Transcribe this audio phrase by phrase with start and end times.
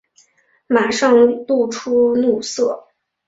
[0.65, 1.13] 马上
[1.45, 2.87] 露出怒色